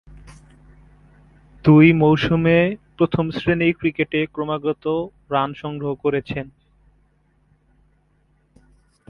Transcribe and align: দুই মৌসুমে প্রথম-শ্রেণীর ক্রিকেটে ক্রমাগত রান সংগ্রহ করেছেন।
দুই 1.65 1.87
মৌসুমে 1.93 2.57
প্রথম-শ্রেণীর 2.97 3.73
ক্রিকেটে 3.79 4.19
ক্রমাগত 4.25 4.85
রান 5.29 5.49
সংগ্রহ 5.53 5.95
করেছেন। 5.95 6.45